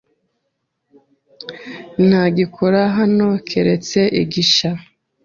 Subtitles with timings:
[2.07, 4.71] Ntagikora hano keretse igishya.